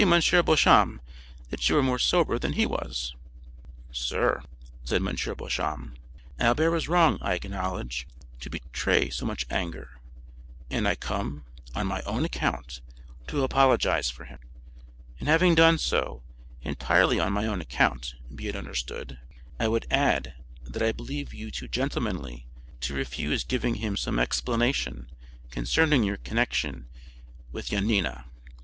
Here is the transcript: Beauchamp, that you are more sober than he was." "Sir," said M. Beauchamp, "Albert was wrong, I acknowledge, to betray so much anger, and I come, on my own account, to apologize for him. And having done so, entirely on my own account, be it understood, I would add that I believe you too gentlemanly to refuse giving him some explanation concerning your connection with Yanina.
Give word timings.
Beauchamp, 0.03 0.99
that 1.51 1.69
you 1.69 1.77
are 1.77 1.83
more 1.83 1.99
sober 1.99 2.39
than 2.39 2.53
he 2.53 2.65
was." 2.65 3.13
"Sir," 3.91 4.41
said 4.83 4.95
M. 4.99 5.13
Beauchamp, 5.35 5.99
"Albert 6.39 6.71
was 6.71 6.87
wrong, 6.87 7.19
I 7.21 7.35
acknowledge, 7.35 8.07
to 8.39 8.49
betray 8.49 9.11
so 9.11 9.27
much 9.27 9.45
anger, 9.51 10.01
and 10.71 10.87
I 10.87 10.95
come, 10.95 11.45
on 11.75 11.85
my 11.85 12.01
own 12.07 12.25
account, 12.25 12.81
to 13.27 13.43
apologize 13.43 14.09
for 14.09 14.25
him. 14.25 14.39
And 15.19 15.27
having 15.27 15.53
done 15.53 15.77
so, 15.77 16.23
entirely 16.63 17.19
on 17.19 17.31
my 17.31 17.45
own 17.45 17.61
account, 17.61 18.15
be 18.33 18.47
it 18.47 18.55
understood, 18.55 19.19
I 19.59 19.67
would 19.67 19.85
add 19.91 20.33
that 20.63 20.81
I 20.81 20.93
believe 20.93 21.31
you 21.31 21.51
too 21.51 21.67
gentlemanly 21.67 22.47
to 22.79 22.95
refuse 22.95 23.43
giving 23.43 23.75
him 23.75 23.95
some 23.95 24.17
explanation 24.17 25.11
concerning 25.51 26.03
your 26.03 26.17
connection 26.17 26.89
with 27.51 27.67
Yanina. 27.69 28.25